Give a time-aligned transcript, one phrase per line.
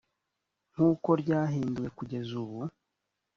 [0.73, 2.59] nk’uko ryahinduwe kugeza ubu